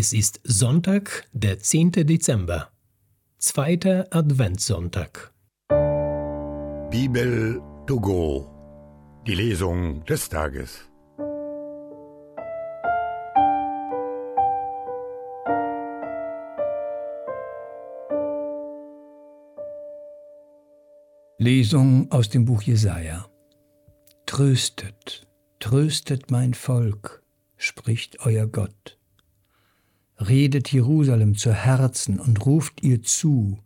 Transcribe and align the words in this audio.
Es 0.00 0.12
ist 0.12 0.38
Sonntag, 0.44 1.26
der 1.32 1.58
10. 1.58 1.90
Dezember, 1.90 2.70
zweiter 3.38 4.06
Adventssonntag. 4.12 5.34
Bibel 6.88 7.60
to 7.84 8.00
go, 8.00 8.48
die 9.26 9.34
Lesung 9.34 10.04
des 10.04 10.28
Tages. 10.28 10.88
Lesung 21.38 22.08
aus 22.12 22.28
dem 22.28 22.44
Buch 22.44 22.62
Jesaja. 22.62 23.26
Tröstet, 24.26 25.26
tröstet 25.58 26.30
mein 26.30 26.54
Volk, 26.54 27.24
spricht 27.56 28.20
euer 28.24 28.46
Gott. 28.46 28.97
Redet 30.20 30.72
Jerusalem 30.72 31.36
zu 31.36 31.52
Herzen 31.52 32.18
und 32.18 32.44
ruft 32.44 32.82
ihr 32.82 33.02
zu, 33.02 33.58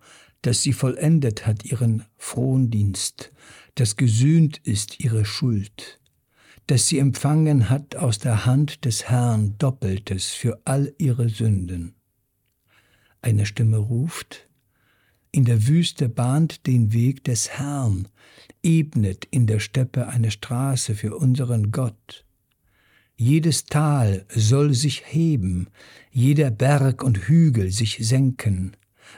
dass 0.43 0.63
sie 0.63 0.73
vollendet 0.73 1.47
hat 1.47 1.65
ihren 1.65 2.05
Frondienst, 2.17 3.33
dass 3.75 3.97
gesühnt 3.97 4.59
ist 4.59 5.01
ihre 5.01 5.25
Schuld, 5.25 6.01
dass 6.67 6.89
sie 6.89 6.99
empfangen 6.99 7.71
hat 7.71 7.97
aus 7.97 8.19
der 8.19 8.45
Hand 8.45 8.85
des 8.85 9.09
Herrn 9.09 9.57
Doppeltes 9.59 10.29
für 10.29 10.61
all 10.65 10.95
ihre 10.99 11.29
Sünden. 11.29 11.95
Eine 13.23 13.47
Stimme 13.47 13.79
ruft, 13.79 14.49
in 15.31 15.47
der 15.47 15.67
Wüste 15.67 16.11
bahnt 16.11 16.67
den 16.67 16.93
Weg 16.93 17.25
des 17.25 17.51
Herrn, 17.51 18.09
ebnet 18.63 19.27
in 19.31 19.47
der 19.47 19.61
Steppe 19.61 20.09
eine 20.09 20.31
Straße 20.31 20.95
für 20.95 21.17
unseren 21.17 21.73
Gott. 21.73 22.27
Jedes 23.23 23.67
Tal 23.67 24.27
soll 24.35 24.75
sich 24.75 25.05
heben, 25.07 25.69
jeder 26.11 26.51
Berg 26.51 27.05
und 27.05 27.29
Hügel 27.29 27.71
sich 27.71 27.99
senken. 28.01 28.73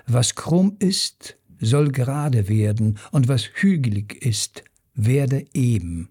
Was 0.06 0.34
krumm 0.34 0.76
ist, 0.78 1.38
soll 1.58 1.90
gerade 1.90 2.46
werden, 2.50 2.98
und 3.12 3.28
was 3.28 3.48
hügelig 3.54 4.22
ist, 4.22 4.62
werde 4.92 5.46
eben. 5.54 6.10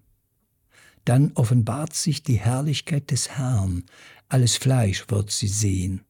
Dann 1.04 1.30
offenbart 1.36 1.94
sich 1.94 2.24
die 2.24 2.40
Herrlichkeit 2.40 3.12
des 3.12 3.38
Herrn, 3.38 3.84
alles 4.28 4.56
Fleisch 4.56 5.04
wird 5.06 5.30
sie 5.30 5.46
sehen. 5.46 6.00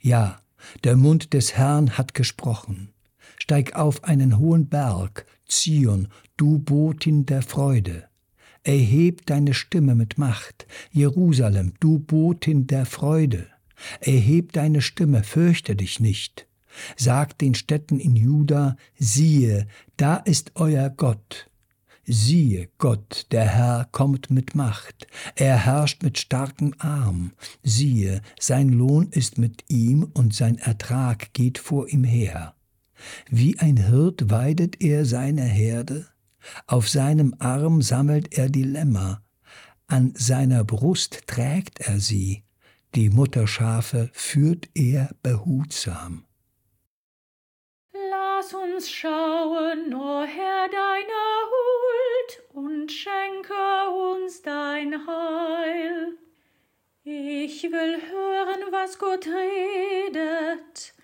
Ja, 0.00 0.42
der 0.84 0.94
Mund 0.94 1.32
des 1.32 1.54
Herrn 1.54 1.98
hat 1.98 2.14
gesprochen. 2.14 2.92
Steig 3.36 3.74
auf 3.74 4.04
einen 4.04 4.38
hohen 4.38 4.68
Berg, 4.68 5.26
Zion, 5.48 6.06
du 6.36 6.60
Botin 6.60 7.26
der 7.26 7.42
Freude. 7.42 8.11
Erheb 8.64 9.26
deine 9.26 9.54
Stimme 9.54 9.96
mit 9.96 10.18
Macht, 10.18 10.66
Jerusalem, 10.92 11.74
du 11.80 11.98
Botin 11.98 12.68
der 12.68 12.86
Freude. 12.86 13.46
Erheb 14.00 14.52
deine 14.52 14.82
Stimme, 14.82 15.24
fürchte 15.24 15.74
dich 15.74 15.98
nicht. 15.98 16.46
Sag 16.96 17.36
den 17.38 17.54
Städten 17.54 17.98
in 17.98 18.14
Juda, 18.14 18.76
siehe, 18.96 19.66
da 19.96 20.16
ist 20.16 20.52
euer 20.54 20.90
Gott. 20.90 21.50
Siehe, 22.04 22.68
Gott, 22.78 23.26
der 23.30 23.48
Herr 23.48 23.88
kommt 23.90 24.30
mit 24.30 24.54
Macht, 24.54 25.06
er 25.34 25.64
herrscht 25.64 26.02
mit 26.02 26.18
starkem 26.18 26.74
Arm. 26.78 27.32
Siehe, 27.62 28.22
sein 28.40 28.70
Lohn 28.70 29.08
ist 29.10 29.38
mit 29.38 29.64
ihm 29.68 30.04
und 30.14 30.34
sein 30.34 30.58
Ertrag 30.58 31.32
geht 31.32 31.58
vor 31.58 31.88
ihm 31.88 32.04
her. 32.04 32.54
Wie 33.28 33.58
ein 33.58 33.76
Hirt 33.76 34.30
weidet 34.30 34.80
er 34.80 35.04
seine 35.04 35.42
Herde, 35.42 36.06
auf 36.66 36.88
seinem 36.88 37.34
Arm 37.38 37.82
sammelt 37.82 38.36
er 38.36 38.48
die 38.48 38.64
Lämmer, 38.64 39.22
an 39.86 40.14
seiner 40.16 40.64
Brust 40.64 41.26
trägt 41.26 41.80
er 41.80 42.00
sie, 42.00 42.44
die 42.94 43.10
Mutterschafe 43.10 44.10
führt 44.12 44.68
er 44.74 45.10
behutsam. 45.22 46.24
Lass 47.92 48.54
uns 48.54 48.90
schauen, 48.90 49.94
o 49.94 50.22
oh 50.22 50.24
Herr, 50.24 50.68
deine 50.68 51.22
Huld 51.52 52.42
und 52.54 52.90
schenke 52.90 53.52
uns 54.14 54.42
dein 54.42 55.06
Heil. 55.06 56.18
Ich 57.04 57.62
will 57.64 58.00
hören, 58.10 58.72
was 58.72 58.98
Gott 58.98 59.26
redet. 59.26 60.94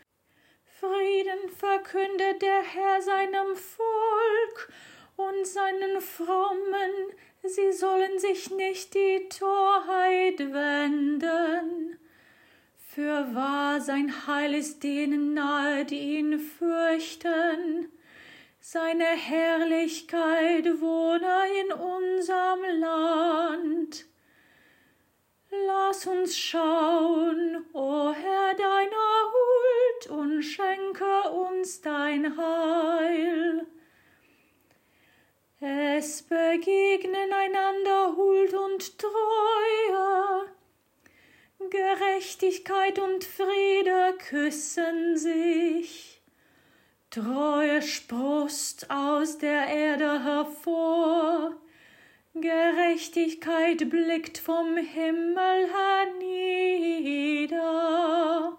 Frieden 0.81 1.51
verkündet 1.57 2.41
der 2.41 2.63
Herr 2.63 3.03
seinem 3.03 3.57
Volk 3.57 4.73
und 5.19 5.47
seinen 5.47 6.01
Frommen, 6.01 6.93
sie 7.43 7.73
sollen 7.73 8.21
sich 8.21 8.53
nicht 8.53 8.95
die 8.95 9.29
Torheit 9.29 10.39
wenden. 10.39 11.99
Für 12.77 13.35
wahr 13.35 13.81
sein 13.81 14.27
Heil 14.27 14.55
ist 14.55 14.85
denen 14.85 15.35
nahe, 15.35 15.85
die 15.85 16.19
ihn 16.19 16.39
fürchten. 16.39 17.91
Seine 18.61 19.05
Herrlichkeit 19.05 20.81
wohne 20.81 21.37
in 21.63 21.73
unserem 21.73 22.81
Land. 22.81 24.07
Lass 25.51 26.07
uns 26.07 26.39
schauen, 26.39 27.65
o 27.73 28.13
Herr, 28.13 28.55
deiner 28.55 29.33
Huld 29.33 30.11
und 30.11 30.43
schenke 30.43 31.31
uns 31.31 31.81
dein 31.81 32.37
Heil. 32.37 33.67
Es 35.99 36.23
begegnen 36.23 37.33
einander 37.33 38.15
Huld 38.15 38.55
und 38.55 38.99
Treue, 39.01 40.47
Gerechtigkeit 41.71 43.01
und 43.01 43.25
Friede 43.25 44.15
küssen 44.19 45.17
sich. 45.17 46.23
Treue 47.11 47.83
sprost 47.83 48.89
aus 48.93 49.39
der 49.39 49.67
Erde 49.67 50.23
hervor, 50.23 51.57
Gerechtigkeit 52.35 53.91
blickt 53.91 54.39
vom 54.39 54.77
Himmel 54.77 55.69
hernieder. 57.03 58.57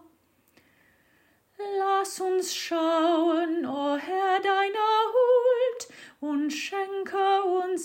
Lass 1.77 2.19
uns 2.19 2.53
schauen, 2.53 3.65
o 3.65 3.93
oh 3.93 3.97
Herr, 3.97 4.41
deiner 4.41 5.03
Huld, 5.13 5.87
und 6.21 6.51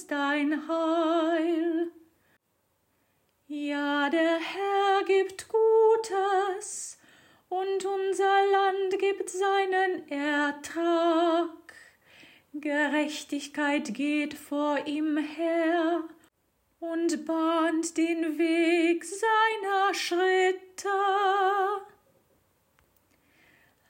dein 0.07 0.69
Heil. 0.69 1.91
Ja, 3.47 4.09
der 4.11 4.39
Herr 4.39 5.05
gibt 5.05 5.47
Gutes, 5.49 6.99
und 7.49 7.85
unser 7.85 8.47
Land 8.51 8.99
gibt 8.99 9.31
seinen 9.31 10.09
Ertrag. 10.09 11.51
Gerechtigkeit 12.55 13.95
geht 13.95 14.35
vor 14.35 14.87
ihm 14.87 15.17
her 15.17 16.05
und 16.81 17.27
bahnt 17.27 17.97
den 17.97 18.39
Weg 18.39 19.05
seiner 19.05 19.95
Schritte. 19.95 20.89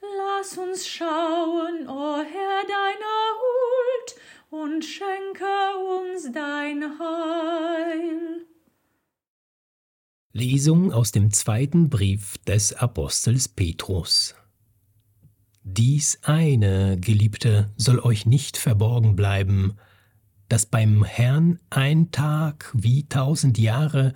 Lass 0.01 0.59
uns 0.59 0.87
schauen, 0.87 1.89
o 1.89 1.93
oh 1.93 2.23
Herr, 2.23 2.63
deiner 2.63 3.29
Huld, 3.41 3.74
und 4.63 4.85
schenke 4.85 5.45
uns 6.01 6.31
dein 6.33 6.99
Heil. 6.99 8.47
Lesung 10.33 10.93
aus 10.93 11.13
dem 11.13 11.33
zweiten 11.33 11.89
Brief 11.89 12.39
des 12.39 12.73
Apostels 12.73 13.49
Petrus. 13.49 14.35
Dies 15.63 16.19
eine, 16.23 16.99
Geliebte, 17.01 17.73
soll 17.77 17.99
euch 17.99 18.27
nicht 18.27 18.57
verborgen 18.57 19.17
bleiben, 19.17 19.77
dass 20.49 20.67
beim 20.67 21.05
Herrn 21.05 21.59
ein 21.71 22.11
Tag 22.11 22.71
wie 22.75 23.09
tausend 23.09 23.59
Jahre 23.59 24.13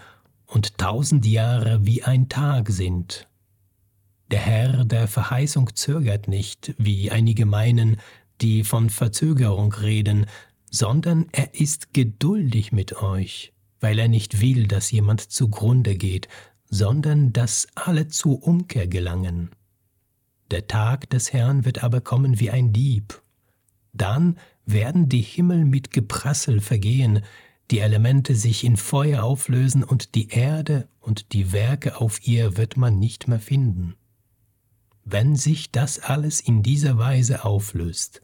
und 0.46 0.78
tausend 0.78 1.26
Jahre 1.26 1.84
wie 1.86 2.02
ein 2.04 2.28
Tag 2.28 2.68
sind. 2.70 3.28
Der 4.30 4.40
Herr 4.40 4.84
der 4.84 5.08
Verheißung 5.08 5.74
zögert 5.74 6.28
nicht, 6.28 6.74
wie 6.78 7.10
einige 7.10 7.46
meinen, 7.46 7.96
die 8.40 8.64
von 8.64 8.90
Verzögerung 8.90 9.72
reden, 9.72 10.26
sondern 10.70 11.26
er 11.32 11.54
ist 11.54 11.92
geduldig 11.94 12.72
mit 12.72 13.02
euch, 13.02 13.52
weil 13.80 13.98
er 13.98 14.08
nicht 14.08 14.40
will, 14.40 14.66
dass 14.66 14.90
jemand 14.90 15.20
zugrunde 15.20 15.96
geht, 15.96 16.28
sondern 16.68 17.32
dass 17.32 17.66
alle 17.74 18.08
zur 18.08 18.42
Umkehr 18.42 18.86
gelangen. 18.86 19.50
Der 20.50 20.66
Tag 20.66 21.10
des 21.10 21.32
Herrn 21.32 21.64
wird 21.64 21.82
aber 21.82 22.00
kommen 22.00 22.40
wie 22.40 22.50
ein 22.50 22.72
Dieb. 22.72 23.22
Dann 23.92 24.38
werden 24.64 25.08
die 25.08 25.22
Himmel 25.22 25.64
mit 25.64 25.90
Geprassel 25.90 26.60
vergehen, 26.60 27.22
die 27.70 27.80
Elemente 27.80 28.34
sich 28.34 28.64
in 28.64 28.76
Feuer 28.76 29.24
auflösen 29.24 29.84
und 29.84 30.14
die 30.14 30.28
Erde 30.28 30.88
und 31.00 31.32
die 31.32 31.52
Werke 31.52 32.00
auf 32.00 32.26
ihr 32.26 32.56
wird 32.56 32.76
man 32.76 32.98
nicht 32.98 33.28
mehr 33.28 33.40
finden. 33.40 33.94
Wenn 35.04 35.36
sich 35.36 35.70
das 35.70 35.98
alles 35.98 36.40
in 36.40 36.62
dieser 36.62 36.98
Weise 36.98 37.44
auflöst, 37.44 38.22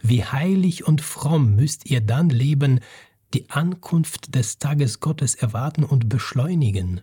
wie 0.00 0.24
heilig 0.24 0.86
und 0.86 1.00
fromm 1.00 1.54
müsst 1.54 1.90
ihr 1.90 2.00
dann 2.00 2.30
leben, 2.30 2.80
die 3.34 3.48
Ankunft 3.50 4.34
des 4.34 4.58
Tages 4.58 5.00
Gottes 5.00 5.34
erwarten 5.34 5.84
und 5.84 6.08
beschleunigen. 6.08 7.00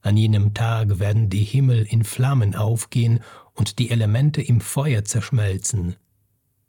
An 0.00 0.16
jenem 0.16 0.54
Tag 0.54 0.98
werden 0.98 1.28
die 1.28 1.44
Himmel 1.44 1.84
in 1.88 2.04
Flammen 2.04 2.54
aufgehen 2.54 3.20
und 3.54 3.78
die 3.78 3.90
Elemente 3.90 4.40
im 4.40 4.60
Feuer 4.60 5.04
zerschmelzen. 5.04 5.96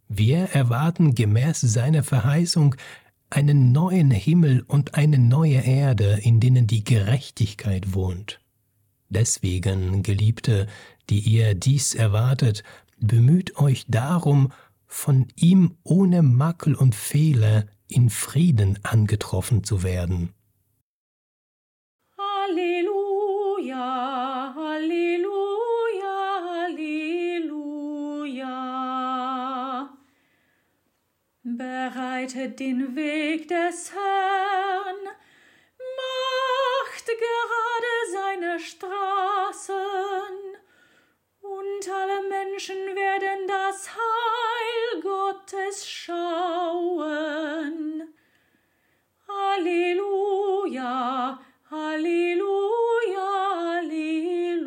Wir 0.07 0.45
erwarten 0.53 1.13
gemäß 1.13 1.61
seiner 1.61 2.03
Verheißung 2.03 2.75
einen 3.29 3.71
neuen 3.71 4.09
Himmel 4.09 4.63
und 4.67 4.95
eine 4.95 5.19
neue 5.19 5.61
Erde, 5.61 6.19
in 6.23 6.39
denen 6.39 6.65
die 6.65 6.83
Gerechtigkeit 6.83 7.93
wohnt. 7.93 8.39
Deswegen, 9.09 10.01
Geliebte, 10.01 10.67
die 11.09 11.19
ihr 11.19 11.53
dies 11.53 11.93
erwartet, 11.93 12.63
bemüht 12.99 13.57
euch 13.57 13.85
darum, 13.87 14.51
von 14.89 15.27
ihm 15.35 15.77
ohne 15.83 16.21
Makel 16.23 16.75
und 16.75 16.95
Fehler 16.95 17.67
in 17.87 18.09
Frieden 18.09 18.79
angetroffen 18.83 19.63
zu 19.63 19.83
werden. 19.83 20.33
Halleluja, 22.17 23.85
Halleluja, 24.55 26.41
Halleluja. 26.49 27.59
Bereitet 31.43 32.59
den 32.59 32.95
Weg 32.95 33.47
des 33.47 33.93
Herrn, 33.93 35.03
macht 36.01 37.05
gerade 37.05 37.93
seine 38.11 38.59
Straßen, 38.59 39.68
Gottes 45.69 45.87
schauen. 45.87 47.75
Halleluja, 49.27 50.89
Halleluja, 51.69 53.29
Halleluja. 53.77 54.65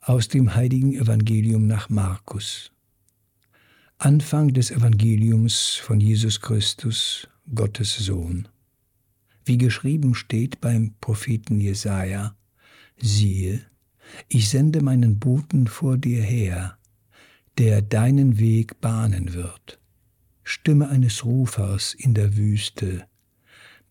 Aus 0.00 0.26
dem 0.28 0.54
heiligen 0.56 0.94
Evangelium 0.94 1.68
nach 1.68 1.88
Markus. 1.88 2.72
Anfang 3.98 4.52
des 4.52 4.72
Evangeliums 4.72 5.76
von 5.76 6.00
Jesus 6.00 6.40
Christus, 6.40 7.28
Gottes 7.54 7.96
Sohn. 7.96 8.48
Wie 9.44 9.58
geschrieben 9.58 10.16
steht 10.16 10.60
beim 10.60 10.96
Propheten 11.00 11.60
Jesaja: 11.60 12.34
Siehe, 12.96 13.64
ich 14.28 14.48
sende 14.48 14.82
meinen 14.82 15.18
Boten 15.18 15.66
vor 15.66 15.98
dir 15.98 16.22
her, 16.22 16.76
der 17.58 17.82
deinen 17.82 18.38
Weg 18.38 18.80
bahnen 18.80 19.34
wird. 19.34 19.78
Stimme 20.44 20.88
eines 20.88 21.24
Rufers 21.24 21.94
in 21.94 22.14
der 22.14 22.36
Wüste, 22.36 23.06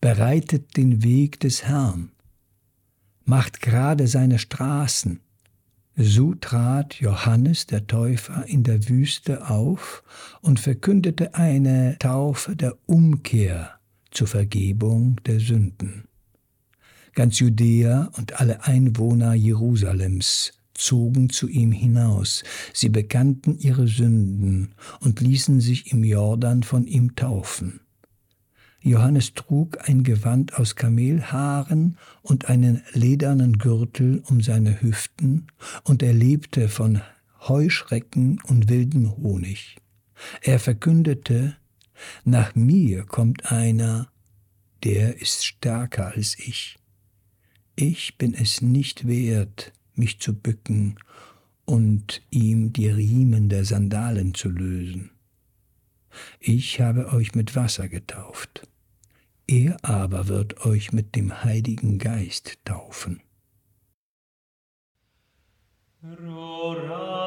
bereitet 0.00 0.76
den 0.76 1.02
Weg 1.02 1.40
des 1.40 1.64
Herrn, 1.64 2.10
macht 3.24 3.60
gerade 3.60 4.06
seine 4.06 4.38
Straßen, 4.38 5.20
so 5.96 6.34
trat 6.34 6.94
Johannes 6.94 7.66
der 7.66 7.86
Täufer 7.86 8.44
in 8.46 8.62
der 8.62 8.88
Wüste 8.88 9.48
auf 9.48 10.02
und 10.42 10.60
verkündete 10.60 11.34
eine 11.34 11.96
Taufe 11.98 12.54
der 12.54 12.76
Umkehr 12.86 13.78
zur 14.10 14.26
Vergebung 14.26 15.20
der 15.24 15.40
Sünden. 15.40 16.06
Ganz 17.16 17.38
Judäa 17.38 18.10
und 18.18 18.40
alle 18.40 18.64
Einwohner 18.64 19.32
Jerusalems 19.32 20.52
zogen 20.74 21.30
zu 21.30 21.48
ihm 21.48 21.72
hinaus, 21.72 22.44
sie 22.74 22.90
bekannten 22.90 23.58
ihre 23.58 23.88
Sünden 23.88 24.74
und 25.00 25.22
ließen 25.22 25.62
sich 25.62 25.92
im 25.92 26.04
Jordan 26.04 26.62
von 26.62 26.86
ihm 26.86 27.16
taufen. 27.16 27.80
Johannes 28.82 29.32
trug 29.32 29.88
ein 29.88 30.04
Gewand 30.04 30.58
aus 30.58 30.76
Kamelhaaren 30.76 31.96
und 32.20 32.50
einen 32.50 32.82
ledernen 32.92 33.56
Gürtel 33.56 34.22
um 34.26 34.42
seine 34.42 34.82
Hüften, 34.82 35.46
und 35.84 36.02
er 36.02 36.12
lebte 36.12 36.68
von 36.68 37.00
Heuschrecken 37.48 38.42
und 38.46 38.68
wildem 38.68 39.16
Honig. 39.16 39.78
Er 40.42 40.58
verkündete, 40.58 41.56
Nach 42.24 42.54
mir 42.54 43.04
kommt 43.06 43.50
einer, 43.50 44.08
der 44.84 45.18
ist 45.18 45.46
stärker 45.46 46.08
als 46.14 46.38
ich. 46.38 46.76
Ich 47.76 48.18
bin 48.18 48.34
es 48.34 48.62
nicht 48.62 49.06
wert, 49.06 49.72
mich 49.94 50.18
zu 50.18 50.34
bücken 50.34 50.98
und 51.64 52.22
ihm 52.30 52.72
die 52.72 52.88
Riemen 52.88 53.48
der 53.48 53.64
Sandalen 53.64 54.34
zu 54.34 54.48
lösen. 54.48 55.10
Ich 56.40 56.80
habe 56.80 57.12
euch 57.12 57.34
mit 57.34 57.54
Wasser 57.54 57.88
getauft 57.88 58.66
er 59.48 59.76
aber 59.84 60.26
wird 60.26 60.66
euch 60.66 60.92
mit 60.92 61.14
dem 61.14 61.44
Heiligen 61.44 61.98
Geist 61.98 62.58
taufen. 62.64 63.20
Rorate 66.02 67.25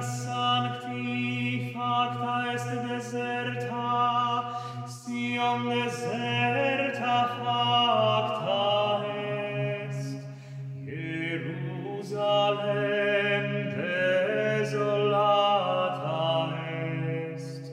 sancti 0.00 1.72
facta 1.74 2.54
est 2.54 2.68
deserta, 2.88 3.92
sion 4.86 5.58
deserta 5.68 7.18
facta 7.38 8.64
est. 9.04 10.02
Jerusalem 12.02 13.46
desolata 14.56 15.10
est, 17.08 17.64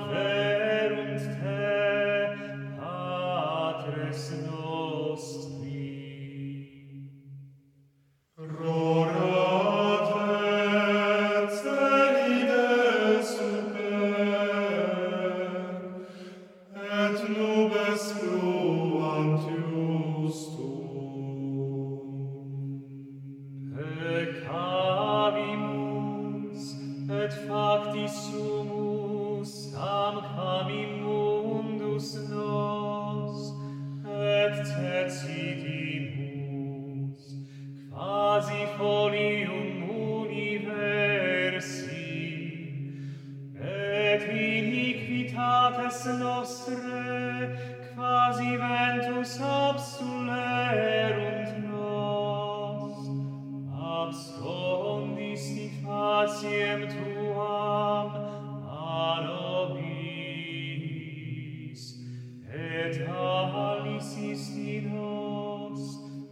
Mortalis 63.51 64.15
istidos 64.17 65.81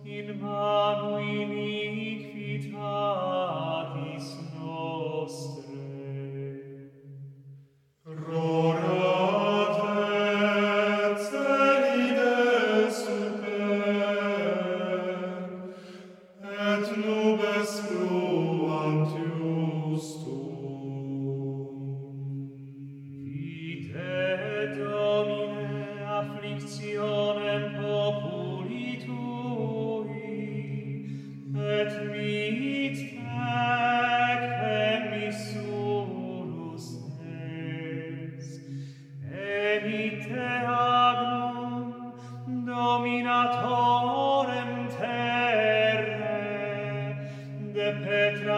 in 0.06 0.40
manu 0.40 1.20
iniquitatis 1.20 2.78
nostra. 4.56 5.69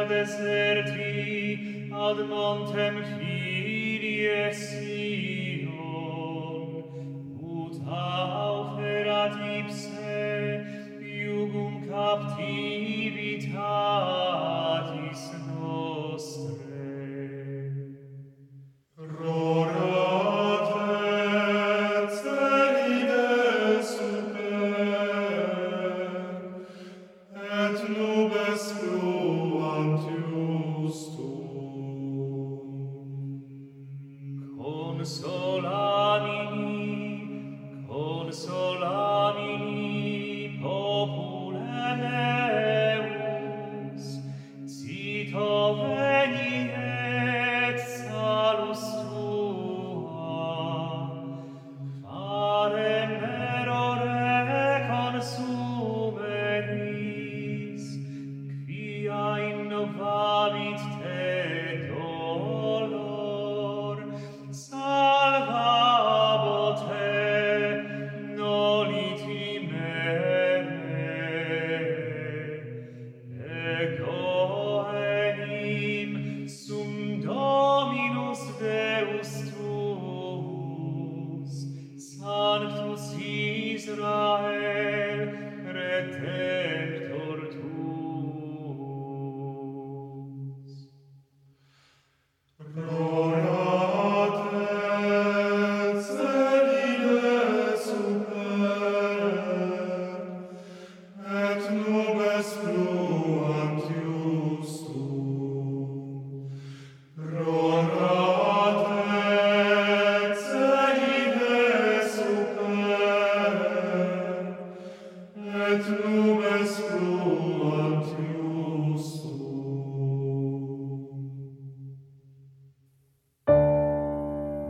deserti 0.07 1.87
ad 1.91 2.19
montem 2.29 3.03
filiesi 3.17 4.71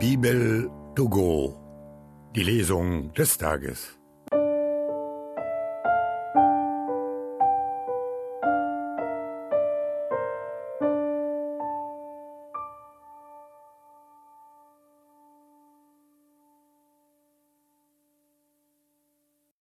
Bibel 0.02 0.68
to 0.96 1.08
go. 1.08 1.54
Die 2.34 2.42
Lesung 2.42 3.14
des 3.14 3.38
Tages. 3.38 4.01